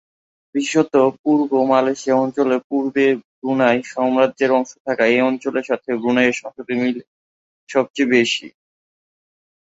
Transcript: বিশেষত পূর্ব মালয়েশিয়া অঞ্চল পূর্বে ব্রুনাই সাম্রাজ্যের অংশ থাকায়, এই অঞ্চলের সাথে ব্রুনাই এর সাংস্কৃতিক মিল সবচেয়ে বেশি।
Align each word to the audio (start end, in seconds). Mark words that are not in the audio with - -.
বিশেষত 0.55 0.93
পূর্ব 1.21 1.51
মালয়েশিয়া 1.71 2.15
অঞ্চল 2.23 2.49
পূর্বে 2.69 3.05
ব্রুনাই 3.35 3.77
সাম্রাজ্যের 3.91 4.51
অংশ 4.57 4.71
থাকায়, 4.85 5.13
এই 5.13 5.21
অঞ্চলের 5.29 5.65
সাথে 5.69 5.89
ব্রুনাই 6.01 6.27
এর 6.29 6.35
সাংস্কৃতিক 6.39 6.77
মিল 6.81 6.97
সবচেয়ে 7.69 8.11
বেশি। 8.15 8.47